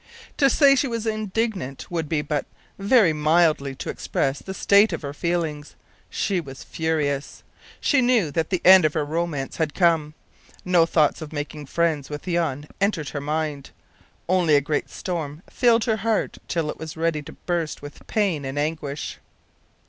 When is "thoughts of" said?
10.87-11.31